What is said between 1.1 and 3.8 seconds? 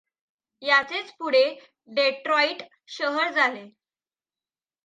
पुढे डेट्रॉईट शहर झाले.